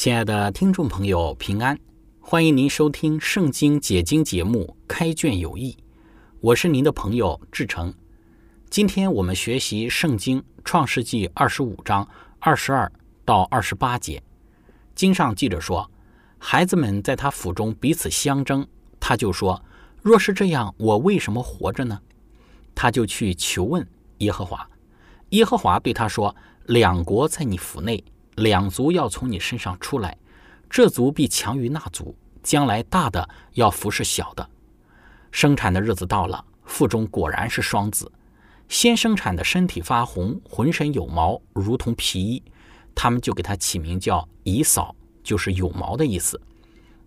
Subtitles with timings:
[0.00, 1.78] 亲爱的听众朋友，平安！
[2.20, 5.72] 欢迎您收听《圣经解经》节目《开卷有益》，
[6.40, 7.92] 我是您的朋友志成。
[8.70, 12.90] 今天我们学习《圣经·创世纪》二十五章二十二
[13.26, 14.22] 到二十八节。
[14.94, 15.90] 经上记着说，
[16.38, 18.66] 孩子们在他府中彼此相争，
[18.98, 19.62] 他就说
[20.00, 22.00] ：“若是这样，我为什么活着呢？”
[22.74, 23.86] 他就去求问
[24.20, 24.66] 耶和华。
[25.28, 28.02] 耶和华对他说：“两国在你府内。”
[28.40, 30.16] 两族要从你身上出来，
[30.68, 34.48] 这族必强于那族，将来大的要服侍小的。
[35.30, 38.10] 生产的日子到了，腹中果然是双子。
[38.68, 42.42] 先生产的身体发红，浑身有毛，如同皮衣，
[42.94, 46.40] 他们就给他起名叫以扫，就是有毛的意思。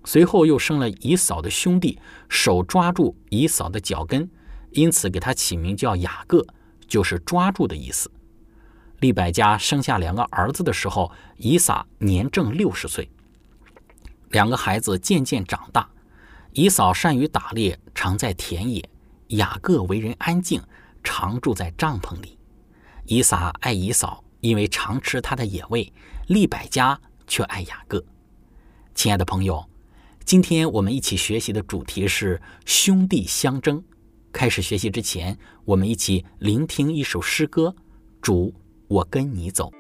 [0.06, 1.98] 随后又生了以扫的兄弟，
[2.30, 4.30] 手抓住以扫的脚跟，
[4.72, 6.46] 因此给他起名叫雅各，
[6.88, 8.12] 就是抓住的意思。
[9.04, 13.10] 利百加生下两个儿子的时候，以撒年正六十岁。
[14.30, 15.90] 两个孩子渐渐长大，
[16.54, 18.82] 以扫善于打猎，常在田野；
[19.36, 20.64] 雅各为人安静，
[21.04, 22.40] 常住在帐篷里。
[23.04, 25.92] 以撒爱以扫，因为常吃他的野味；
[26.28, 26.98] 利百加
[27.28, 28.02] 却爱雅各。
[28.96, 29.70] 亲爱的朋友，
[30.24, 33.84] 今天我们一起学习的主题是兄弟相争。
[34.32, 37.76] 开始学习之前，我们一起聆听一首诗歌，
[38.22, 38.56] 主。
[38.94, 39.72] 我跟你走。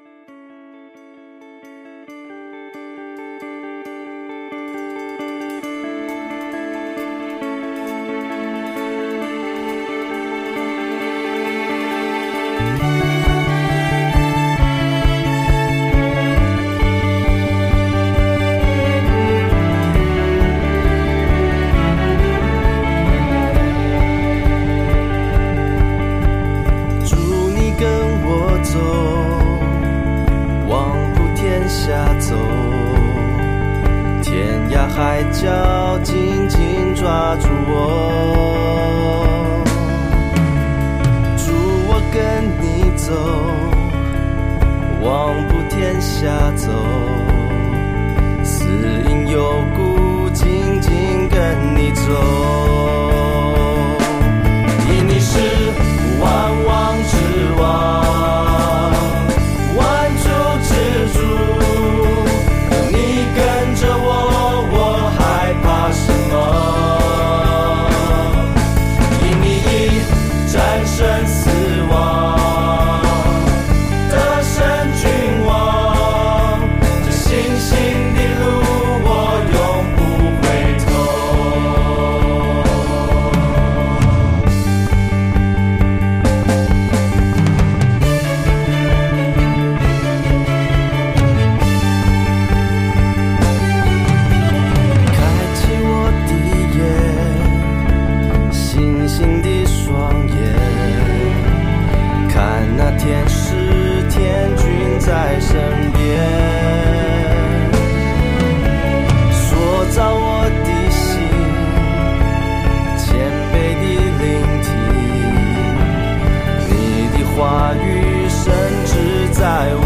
[119.43, 119.82] I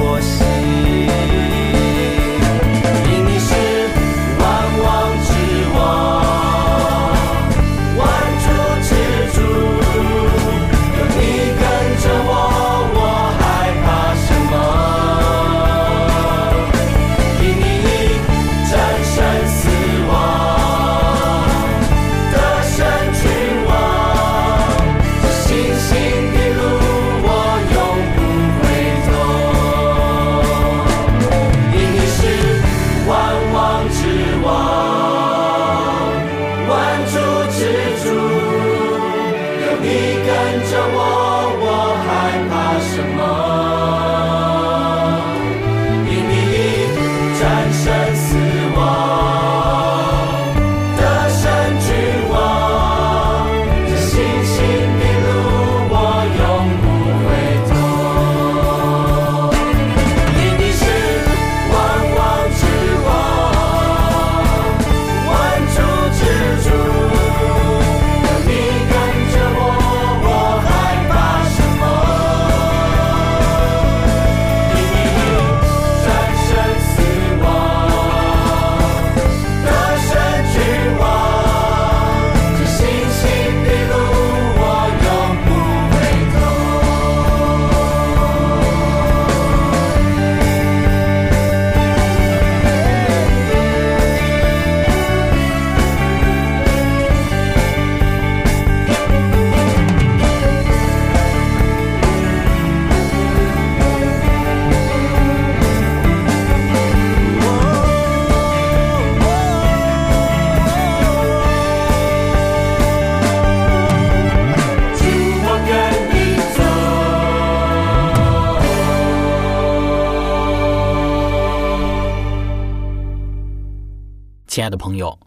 [124.68, 125.18] 爱的朋友，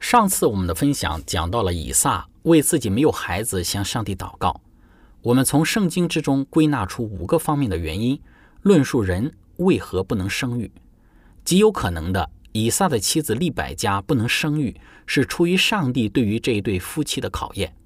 [0.00, 4.58] 上次我们的分享讲到了以撒为自己没有孩子向上帝祷告。
[5.20, 8.18] 我们从圣经之中归纳出五个方面的原因，
[8.62, 10.72] 论述人为何不能生育。
[11.44, 17.76] 极有可能的，以撒的妻子利百加不能生育，是出于上帝对于这一对夫妻的考验。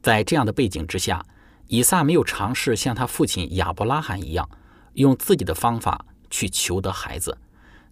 [0.00, 1.22] 在这样的背景之下，
[1.66, 4.48] 以撒没有尝试像他父亲亚伯拉罕一样，
[4.94, 7.36] 用自己的方法去求得孩子。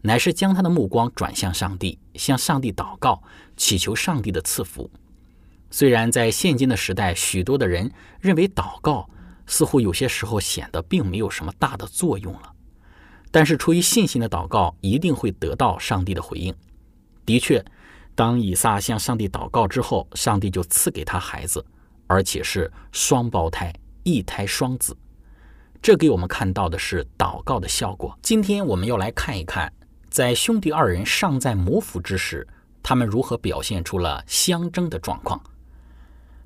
[0.01, 3.23] 乃是将他的目光转向上帝，向上帝祷告，
[3.57, 4.91] 祈求上帝的赐福。
[5.71, 9.09] 虽然在现今的时代，许多的人认为祷告
[9.47, 12.53] 似乎有些时候显得并没有什么大的作用了，
[13.31, 16.55] 但是出于信心的祷告一定会得到上帝的回应。
[17.27, 17.63] 的确，
[18.15, 21.65] 当以撒向上帝祷告之后，上帝就赐给他孩子，
[22.07, 23.75] 而且是双胞胎，
[24.05, 24.97] 一胎双子。
[25.83, 28.19] 这给我们看到的是祷告的效果。
[28.23, 29.71] 今天我们要来看一看。
[30.11, 32.47] 在兄弟二人尚在母府之时，
[32.83, 35.41] 他们如何表现出了相争的状况？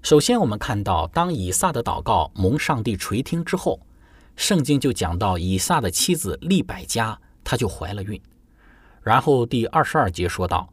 [0.02, 3.80] 首先，我们看到，当以撒的祷告蒙上帝垂听之后，
[4.34, 8.20] 圣经就讲到以撒的妻子利百加，她就怀了孕。
[9.00, 10.68] 然后第二十二节说到，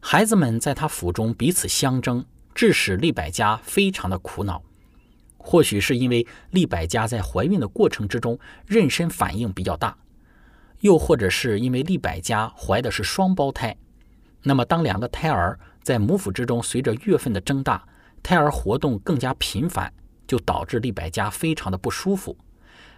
[0.00, 2.24] 孩子们在他府中彼此相争，
[2.54, 4.60] 致使利百加非常的苦恼。
[5.38, 8.36] 或许是因为利百加在怀孕的过程之中，
[8.68, 9.96] 妊娠反应比较大。
[10.82, 13.76] 又或者是因为利百加怀的是双胞胎，
[14.42, 17.86] 那么当两个胎儿在母腹之中，随着月份的增大，
[18.20, 19.92] 胎儿活动更加频繁，
[20.26, 22.36] 就导致利百加非常的不舒服。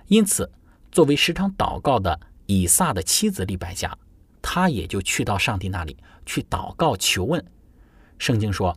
[0.07, 0.51] 因此，
[0.91, 3.95] 作为时常祷告的以撒的妻子利百加，
[4.41, 5.95] 他也就去到上帝那里
[6.25, 7.45] 去祷告求问。
[8.17, 8.75] 圣经说，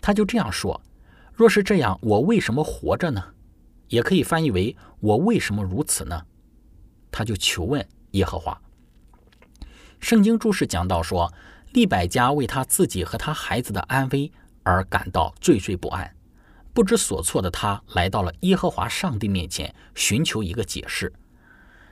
[0.00, 0.80] 他就这样说
[1.34, 3.22] ：“若是这样，我为什么活着呢？”
[3.88, 6.24] 也可以翻译为“我为什么如此呢？”
[7.12, 7.86] 他就求问。
[8.16, 8.60] 耶和华，
[10.00, 11.32] 圣经注释讲到说，
[11.72, 16.14] 利百加为他自己和他孩子的安危而感到惴惴不安，
[16.72, 21.12] 不知所措的他来到了耶和华上帝面前，寻求一个解释。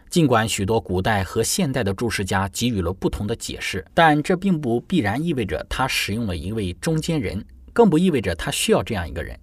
[0.08, 9.38] 尽管许多古代和现代的注释家给予了不同的解释，但这并不必然意味着他使用了一位中间人，更不意味着他需要这样一个人。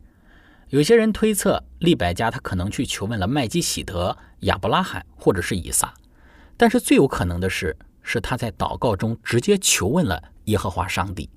[0.70, 5.94] 有些人推测，利百加他可能去求问了麦基喜德、亚伯拉罕或者是以撒。
[6.62, 11.27] 但是最有可能的是，是他在祷告中直接求问了耶和华上帝。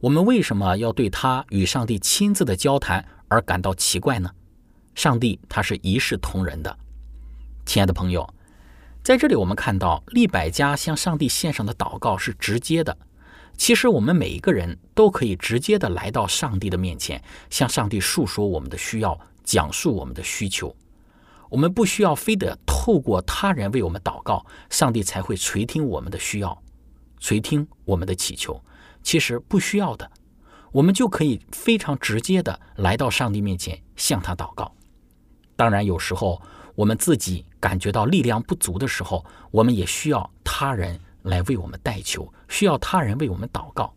[0.00, 4.28] 我们为什么要对他与上帝亲自的交谈而感到奇怪呢？
[4.96, 6.76] 上帝他是一视同仁的。
[7.64, 8.28] 亲爱的朋友，
[9.04, 12.98] 在这里我们看到利百加向上帝献上的祷告是直接的。
[13.56, 20.74] 其实我们每一个人都可以直接的来到上帝的面前，向上帝诉说我们的需要，讲述我们的需求。
[21.50, 26.62] 我们不需要非得透过他人为我们祷告，上帝才会垂听我们的需要，
[27.18, 28.58] 垂听我们的祈求。
[29.02, 30.10] 其实不需要的，
[30.72, 34.72] 我们就可以非常直接的来到上帝面前向他祷告。
[35.56, 36.40] 当然，有时候
[36.74, 43.92] 我们自己感觉到力量不足的时候，我们也需要他人来为我们代求，需要他人为我们祷告。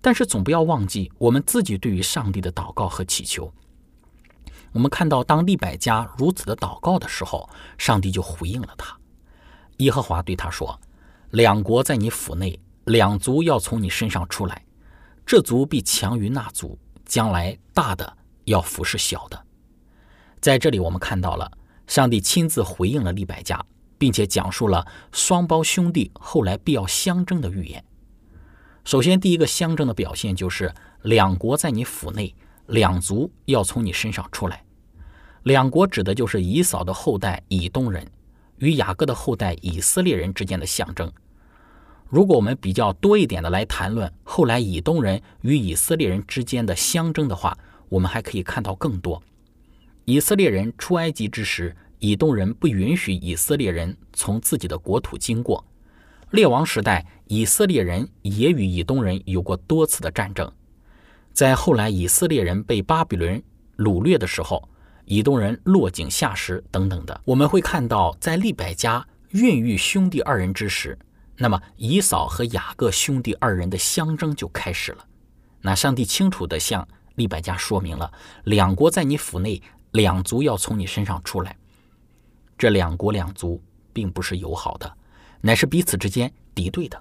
[0.00, 3.52] 但是总不要忘记我们自己对于上帝的祷告和祈求。
[4.76, 8.94] 我们看到，当利百加如此的祷告的时候，上帝就回应了他。
[9.78, 10.78] 耶和华对他说
[11.32, 14.62] ：“两国在你府内，两族要从你身上出来，
[15.24, 19.46] 这族必强于那族，将来大的要服侍小的。”
[20.42, 21.50] 在这里，我们看到了
[21.86, 23.58] 上帝亲自回应了利百加，
[23.96, 27.82] 并且讲述了双胞兄弟后来必要相争的预言。
[28.84, 32.34] 首先，第一个相争的表现就是两国在你府内，
[32.66, 34.62] 两族要从你身上出来。
[35.46, 38.04] 两国指的就是以扫的后代以东人
[38.58, 41.08] 与雅各的后代以色列人之间的象征。
[42.08, 47.56] 如果我们比较多一点的来谈论后来以东人与以色列人之间的相争的话，
[47.88, 49.22] 我们还可以看到更多。
[50.04, 55.64] 以色列人出埃及之时，以东人不允许以色列人从自己的国土经过。
[56.32, 60.50] 列王时代，以色列人也与以东人有过多次的战争。
[61.32, 63.40] 在后来以色列人被巴比伦
[63.76, 64.68] 掳掠的时候。
[65.06, 70.98] 以东人落井下石等等的，我们会看到，在利百加孕育兄弟二人之时，
[71.36, 75.06] 那么以扫和雅各兄弟二人的相争就开始了。
[75.60, 78.12] 那上帝清楚地向利百加说明了，
[78.44, 81.56] 两国在你府内，两族要从你身上出来。
[82.58, 84.92] 这两国两族并不是友好的，
[85.40, 87.00] 乃是彼此之间敌对的。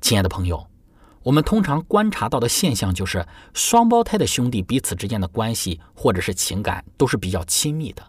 [0.00, 0.64] 亲爱的朋友。
[1.22, 8.02] 我们通常观察到的现象就是，双胞胎的兄弟彼此之间的关系或者是情感都是比较亲密的。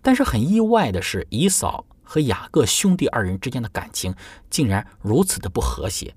[0.00, 4.14] 但是很意外的是，以扫和雅各兄弟二人之间的感情
[4.48, 6.14] 竟然如此的不和谐，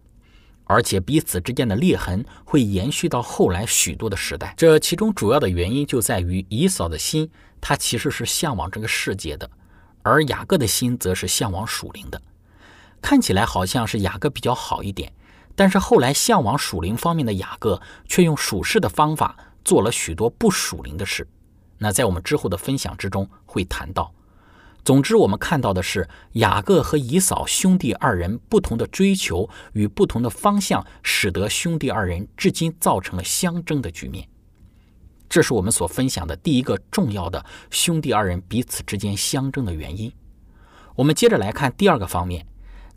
[0.63, 4.53] 而且彼此之间的裂痕会延续到后来许多的时代。
[4.55, 9.49] 这其中主要的原因就在于以扫的心，他其实是向往这个世界的，
[10.01, 12.21] 而雅各的心则是向往属灵的。
[13.01, 15.11] 看起来好像是雅各比较好一点，
[15.55, 21.27] 但是后来向往属灵方面的雅各却用属世的方法做了许多不属灵的事。
[21.77, 24.13] 那在我们之后的分享之中会谈到。
[24.83, 34.27] 总之，我们看到的是雅各和以扫兄弟二人不同的追求与不同的方向，使得兄弟二人至今造成了相争的局面。
[35.29, 40.11] 这是我们所分享的第一个重要的兄弟二人彼此之间相争的原因。
[40.95, 42.47] 我们接着来看第二个方面，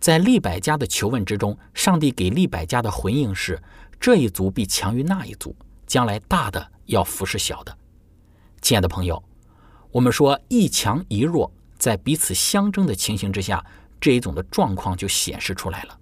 [0.05, 3.59] 在利百家的求问之中，上帝给利百家的回应是：
[3.99, 5.57] 这一族必强于那一族，
[5.87, 7.75] 将来大的要服侍小的。
[8.61, 9.25] 亲爱的朋友，
[9.91, 11.51] 我们说一强一弱。
[11.79, 13.65] 在彼此相争的情形之下，
[13.99, 15.99] 这一种的状况就显示出来了。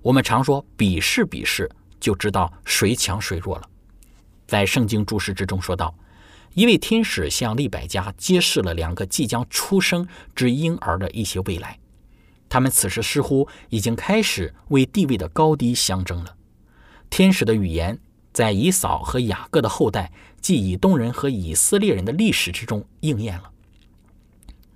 [0.00, 1.70] 我们常说比试比试，
[2.00, 3.68] 就知道谁强谁弱了。
[4.46, 5.94] 在圣经注释之中说道，
[6.54, 11.78] 一位天使向利百加揭示了两个即将出生之婴儿的一些未来。
[12.48, 16.36] 他们此时似乎已经开始为地位的高低相争了。
[17.10, 17.98] 天使的语言
[18.32, 23.50] 在以扫和雅各的后代，即以东人和以色列人的历史之中应验了。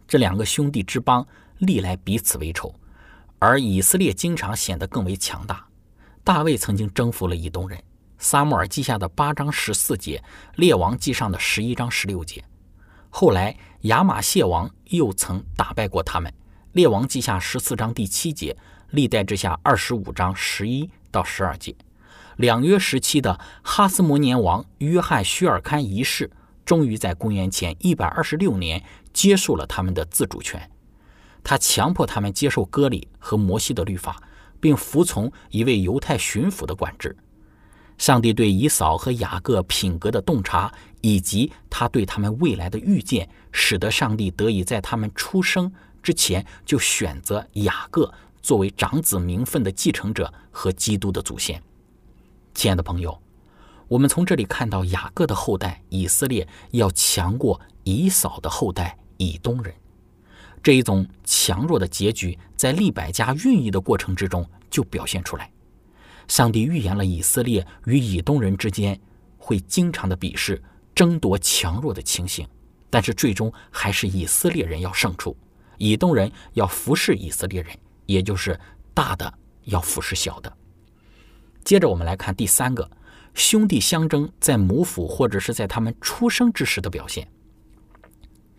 [0.06, 1.26] 这两个兄弟之邦
[1.58, 2.74] 历来彼此为仇，
[3.38, 5.64] 而以色列经常显得更为强大。
[6.24, 7.78] 大卫曾经征服了以东人，
[8.18, 10.22] 《撒母耳记下》的八章十四节，
[10.56, 12.44] 《列王记上》的十一章十六节。
[13.10, 16.30] 后来亚玛谢王又曾打败过他们，
[16.72, 18.54] 《列王记下》十四章第七节，
[18.92, 21.74] 《历代之下》二十五章十一到十二节。
[22.36, 26.30] 两约时期的哈斯摩年王约翰叙尔堪一世，
[26.64, 28.82] 终于在公元前一百二十六年。
[29.12, 30.70] 接受了他们的自主权，
[31.44, 34.22] 他强迫他们接受割礼和摩西的律法，
[34.58, 37.14] 并服从一位犹太巡抚的管制。
[37.98, 45.70] 上帝对以扫和雅各品格的洞察，以及他对他们未来的预见，使得上帝得以在他们出生
[46.02, 51.62] 之前就选择雅各作为长子名分的继承者和基督的祖先。
[52.54, 53.16] 亲爱的朋友，
[53.88, 58.98] 我们从这里看到雅各的后代以色列要强过以扫的后代。
[59.18, 59.72] 以东人
[60.64, 65.48] 这一种强弱的结局，在利百加孕育的过程之中就表现出来。
[66.26, 69.00] 上帝预言了以色列与以东人之间
[69.38, 70.60] 会经常的比试、
[70.92, 72.44] 争夺强弱的情形，
[72.90, 75.36] 但是最终还是以色列人要胜出，
[75.82, 78.58] 以东人要服侍以色列人，也就是
[78.94, 79.34] 大的
[79.64, 80.56] 要服侍小的。
[81.64, 82.88] 接着我们来看第三个
[83.34, 87.26] 兄弟相争在母腹或者是在他们出生之时的表现。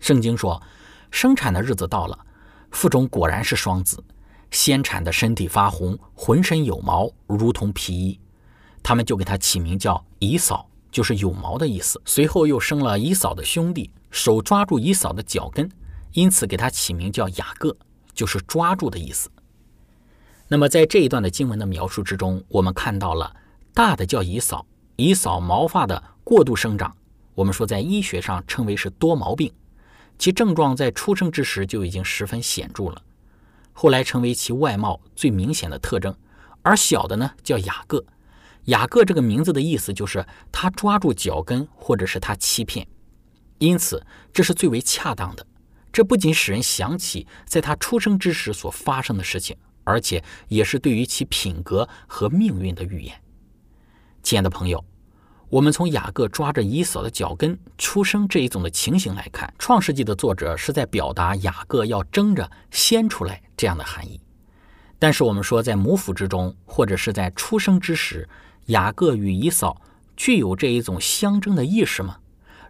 [0.00, 0.62] 圣经说，
[1.10, 2.26] 生产的日子到了，
[2.72, 4.04] 腹中果然是双子，
[4.50, 8.20] 先产的身体发红，浑身有毛，如同皮衣。
[8.82, 11.98] 他们就给他起名叫以扫，就是有毛的意思。
[12.04, 15.66] 随后又生了以扫的兄弟，手抓住以扫的脚跟，
[16.14, 17.76] 因此给他起名叫雅各，
[18.12, 19.30] 就是抓住的意思。
[20.48, 23.34] 那么在这一段的经文的描述之中，我们看到了
[23.72, 24.66] 大的叫以扫，
[24.96, 26.96] 以扫毛发的过度生长，
[27.34, 29.52] 我们说在医学上称为是多毛病。
[30.16, 33.02] 其症状在出生之时就已经十分显著了，
[33.72, 36.14] 后来成为其外貌最明显的特征。
[36.62, 38.04] 而小的呢，叫雅各。
[38.66, 42.86] 雅各这个名字的意思就是他抓住脚跟，或者是他欺骗，
[43.58, 45.44] 因此这是最为恰当的。
[45.94, 53.14] 这不仅使人想起在他出生之时所发生的事情，而且也是对于其品格和命运的预言。
[54.20, 54.84] 亲爱的朋友。
[55.50, 64.20] 我们从雅各抓着以扫的脚跟出生这一种的情形来看，《创世纪》的作者是在表达雅各要争着先出来这样的含义。
[64.98, 68.28] 但是我们说，在母腹之中，或者是在出生之时，
[68.66, 69.80] 雅各与以扫
[70.16, 72.16] 具有这一种相争的意识吗？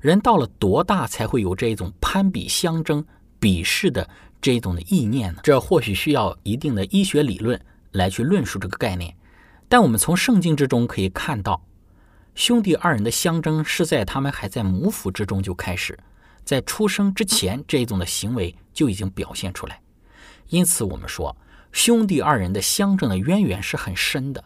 [0.05, 3.03] 人到了多大才会有这一种攀比相争、
[3.41, 4.07] 鄙视的
[4.39, 5.41] 这一种的意念呢？
[5.43, 7.59] 这或许需要一定的医学理论
[7.93, 9.17] 来去论述这个概念。
[9.67, 11.65] 但我们从圣经之中可以看到。
[12.35, 15.99] 兄弟二人的相争是在他们还在母腹之中就开始，
[16.45, 19.81] 在出生之前，这一种的行为就已经表现出来。
[20.51, 21.35] 因此，我们说
[21.73, 24.45] 兄弟二人的相争的渊源是很深的。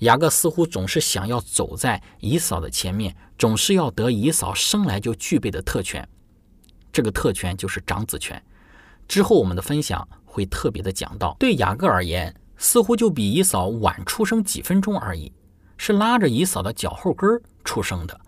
[0.00, 6.06] 雅各似乎总是想要走在以嫂的前面，总是要得以嫂生来就具备的特权。
[6.92, 8.40] 这个特权就是长子权。
[9.08, 15.32] 之后我们的分享会特别的讲到对雅各而言似乎就比以嫂晚出生几分钟而已
[15.76, 18.18] 是拉着以嫂的脚后跟儿出生的。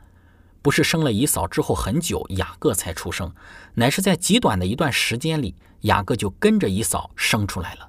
[0.60, 3.32] 不是生了以嫂之后很久雅各才出生
[3.74, 7.88] 乃是在极短的一段时间里雅各就跟着以嫂生出来了。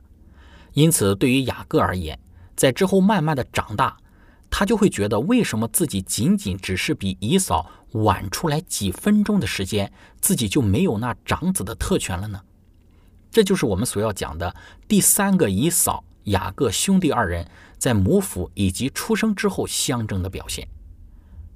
[0.74, 2.18] 因此对于雅各而言
[2.56, 3.98] 在之后慢慢的长大
[4.50, 12.42] 他就会觉得为什么自己仅仅只是比姨嫂晚出来几分钟的时间，自己就没有那长子的特权了呢？
[13.30, 14.56] 这就是我们所要讲的
[14.88, 20.68] 第三个姨嫂雅各兄弟二人在母府以及出生之后相争的表现。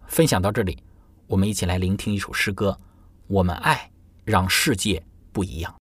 [0.08, 0.78] 分享到这里，
[1.28, 2.78] 我们一起来聆听一首诗歌：
[3.28, 3.90] 我们爱，
[4.26, 5.81] 让世界不一样。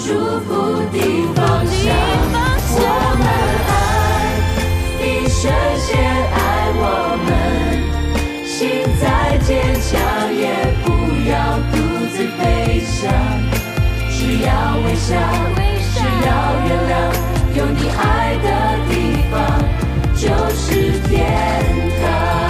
[0.00, 0.50] 祝福
[0.92, 0.98] 的
[1.34, 1.82] 方向
[2.70, 2.82] 我
[3.18, 3.26] 们
[3.68, 3.70] 爱
[5.02, 5.42] 一瞬
[5.86, 5.90] 间
[6.32, 6.38] 爱
[6.78, 6.82] 我
[7.26, 7.28] 们
[8.46, 8.56] 心
[9.00, 9.02] 再
[9.38, 9.50] 坚
[9.82, 9.90] 强
[10.32, 10.40] 也
[10.84, 10.86] 不
[11.28, 11.34] 要
[11.72, 11.74] 独
[12.12, 12.96] 自飞翔
[14.08, 14.48] 只要
[14.84, 15.08] 微笑
[15.94, 16.28] 只要
[16.64, 16.94] 原谅
[17.56, 18.46] 有你爱的
[18.88, 18.92] 地
[19.32, 19.34] 方
[20.14, 21.18] 就是天
[22.00, 22.47] 堂。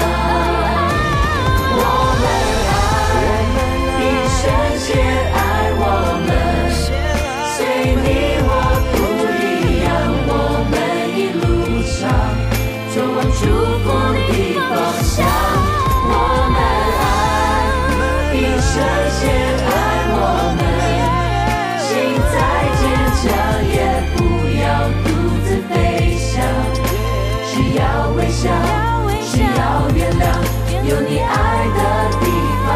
[30.88, 31.80] 有你爱的
[32.18, 32.24] 地
[32.64, 32.66] 方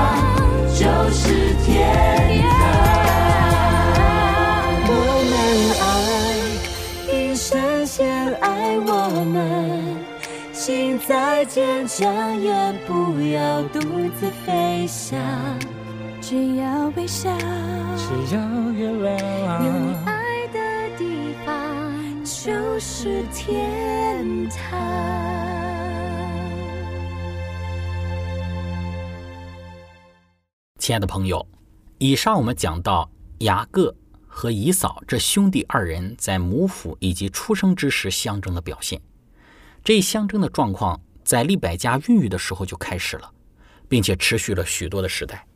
[0.68, 1.72] 就是天
[2.42, 2.52] 堂。
[4.86, 4.92] 我
[5.30, 5.32] 们
[5.80, 8.90] 爱，一生先爱我
[9.24, 9.96] 们，
[10.52, 12.52] 心再坚强也
[12.86, 13.80] 不要独
[14.20, 15.18] 自飞翔，
[16.20, 17.30] 只要微笑。
[17.96, 18.38] 只要
[18.72, 20.58] 月有你，爱的
[20.98, 21.50] 地方
[22.24, 25.41] 就是天堂。
[30.82, 31.46] 亲爱的朋友，
[31.98, 33.94] 以上我们讲到雅各
[34.26, 39.00] 和以扫这兄弟二人在母府以及出生之时相争的表现。
[39.84, 43.32] 这一相争的状况在利百加孕育的时候就开始了，
[43.88, 45.46] 并且持续了许多的时代。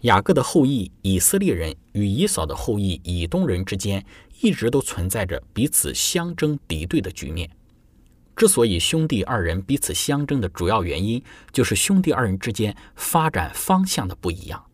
[0.00, 4.04] 雅各的后裔以色列人与以扫的后裔以东人之间
[4.40, 7.48] 一直都存在着彼此相争敌对的局面。
[8.36, 14.64] 之所以兄弟二人彼此相争的主要原因，就是兄弟二人之间发展方向的不一样。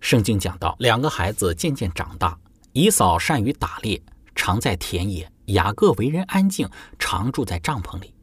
[0.00, 2.38] 圣经讲到，两个孩子渐渐长大，
[2.72, 4.00] 以扫善于打猎，
[4.34, 6.66] 常在田野；雅各为人安静，
[6.98, 8.14] 常住在帐篷里。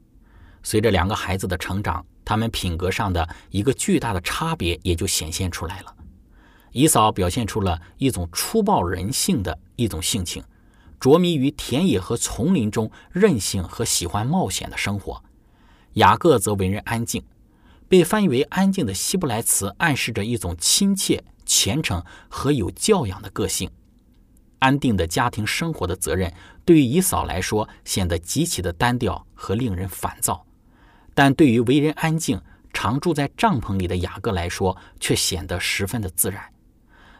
[0.63, 5.93] 随着两个孩子的成长，他们品格上的一个巨大的差别也就显现出来了。
[6.71, 10.43] 以扫表现出了一种粗暴人性的一种性情。
[10.99, 15.23] 着迷于田野和丛林中任性和喜欢冒险的生活，
[15.93, 17.23] 雅各则为人安静。
[17.89, 23.69] 被翻译为“安静”的希伯来词暗示着一种亲切、虔诚和有教养的个性。
[24.59, 26.33] 安定的家庭生活的责任
[26.65, 30.45] 对于以扫来说显得极其的单调和令人烦躁，
[31.13, 32.41] 但对于为人安静、
[32.73, 36.43] 常住在帐篷里的雅各来说却显得十分的自然。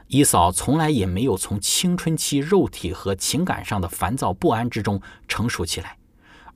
[0.08, 5.98] 以嫂从来也没有从青春期肉体和情感上的烦躁不安之中成熟起来，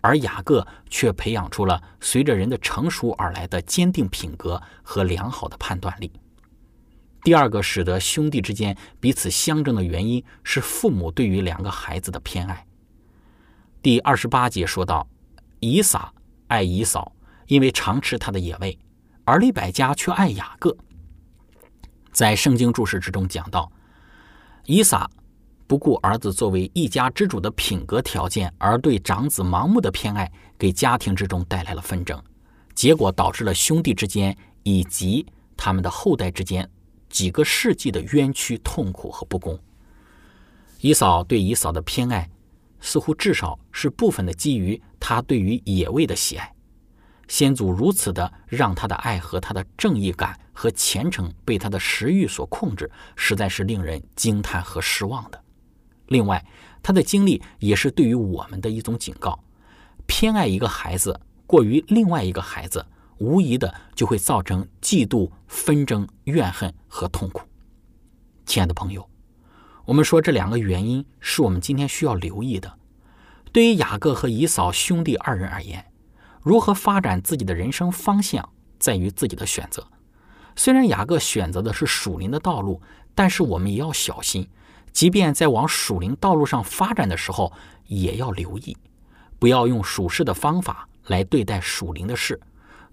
[0.01, 6.11] 而雅各却培养出了随着人的成熟而来的坚定品格和良好的判断力。
[7.23, 12.65] 第二个使得兄弟之间彼此相争的原因是父母对于两个孩子的偏爱。
[13.81, 15.05] 第二十八节说到，
[15.59, 16.11] 以撒
[16.47, 17.11] 爱以嫂，
[17.47, 18.79] 因为常吃他的野味，
[19.25, 20.75] 而利百加却爱雅各。
[22.11, 23.71] 在圣经注释之中讲到，
[24.65, 25.09] 以撒
[25.67, 32.21] 不顾儿子作为一家之主的品格条件，而对长子盲目的偏爱，给家庭之中带来了纷争，
[32.75, 36.69] 结果导致了兄弟之间以及他们的后代之间
[37.09, 39.57] 几个世纪的冤屈、痛苦和不公。
[40.81, 42.29] 以扫对以扫的偏爱，
[42.79, 46.53] 似乎至少是部分的基于他对于野味的喜爱。
[47.31, 55.41] 先祖如此的让他的爱和他的正义感和虔诚被他的食欲所控制，实在是令人惊叹和失望的。
[56.07, 56.45] 另外，
[56.83, 59.41] 他的经历也是对于我们的一种警告：
[60.05, 61.17] 偏爱一个孩子
[61.47, 62.85] 过于另外一个孩子，
[63.19, 67.47] 无疑的就会造成嫉妒、纷争、怨恨和痛苦。
[68.45, 69.09] 亲爱的朋友，
[69.85, 72.77] 我们说这两个原因是我们今天需要留意的。
[73.53, 75.90] 对于雅各和以扫兄弟二人而言，
[76.41, 78.47] 如何发展自己的人生方向，
[78.79, 79.85] 在于自己的选择。
[80.55, 82.81] 虽然雅各选择的是属灵的道路，
[83.15, 84.47] 但是我们也要小心，
[84.91, 87.53] 即便在往属灵道路上发展的时候，
[87.87, 88.75] 也要留意，
[89.39, 92.39] 不要用属世的方法来对待属灵的事。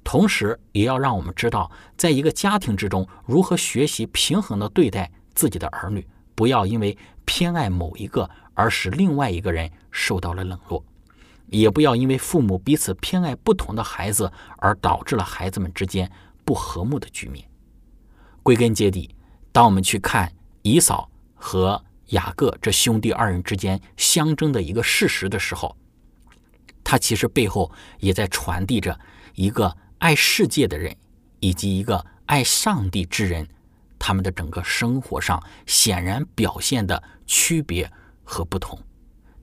[0.05, 10.83] 同时，也要让我们知道，在一个家庭之中，如何学习平衡的对待自己的儿女，不要因为偏爱某一个而使另外一个人受到了冷落。
[11.51, 16.11] 也不要因为父母彼此偏爱不同的孩子，而导致了孩子们之间
[16.45, 17.49] 不和睦的局面。
[18.43, 19.15] 归根结底，
[19.53, 20.33] 当我们去看
[20.63, 25.77] 以扫和雅各这兄弟二人之间相争的一个事实的时候，
[26.83, 28.99] 他其实背后也在传递着
[29.35, 30.97] 一个爱世界的人
[31.41, 33.47] 以及一个爱上帝之人，
[33.99, 37.91] 他们的整个生活上显然表现的区别
[38.25, 38.79] 和不同。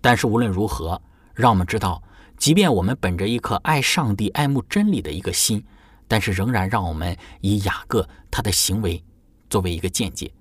[0.01, 0.99] 但是无论如何，
[1.35, 2.01] 让我们知道，
[2.37, 5.63] 即便我们本着一颗爱上帝、爱慕真理的一个心，
[6.07, 9.03] 但是仍然让我们以雅各他的行为
[9.49, 10.31] 作为一个见解。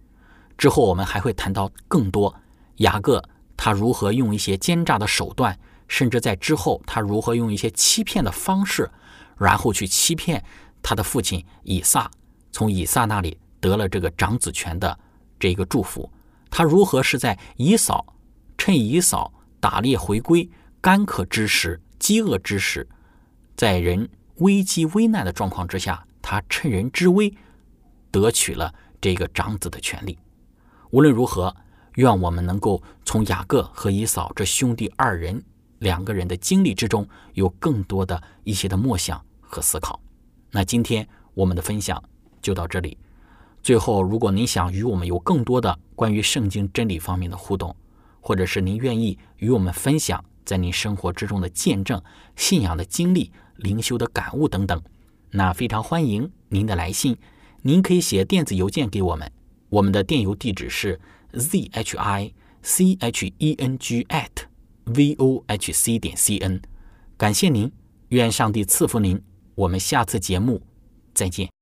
[0.56, 2.32] 之后我们还会谈到更多
[2.76, 3.22] 雅各
[3.56, 8.88] 他如何用一些奸诈的手段，甚至在之后他如何用一些欺骗的方式，
[9.36, 10.44] 然后去欺骗
[10.80, 12.08] 他的父亲以撒，
[12.52, 14.96] 从以撒那里得了这个长子权的
[15.40, 16.08] 这个祝福。
[16.50, 18.14] 他如何是在以扫
[18.56, 20.48] 趁以扫打猎回归。
[20.84, 22.86] 干渴之时、饥饿之时，
[23.56, 24.06] 在人
[24.40, 27.34] 危机危难的状况之下，他趁人之危，
[28.10, 28.70] 得取了
[29.00, 30.18] 这个长子的权利。
[30.90, 31.56] 无论如何，
[31.94, 35.42] 愿我们能够从雅各和以扫这兄弟二人
[35.78, 39.98] 两个人的经历之中，有更多的一些的默想和思考。
[40.50, 41.98] 那今天我们的分享
[42.42, 42.98] 就到这里。
[43.62, 47.74] 最后，如果您想与我们有更多的关于圣经真理方面的互动，
[48.20, 52.00] 或者是您愿意与我们分享在您生活之中的见证、
[52.36, 54.82] 信仰的经历、灵修的感悟等等，
[55.30, 57.16] 那非常欢迎您的来信。
[57.62, 59.30] 您可以写电子邮件给我们，
[59.70, 61.00] 我们的电邮地址是
[61.32, 64.28] z h i c h e n g at
[64.84, 66.60] v o h c 点 c n。
[67.16, 67.72] 感谢您，
[68.08, 69.20] 愿上帝赐福您。
[69.54, 70.60] 我们下次节目
[71.14, 71.53] 再见。